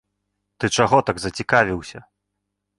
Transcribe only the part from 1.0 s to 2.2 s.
так зацікавіўся?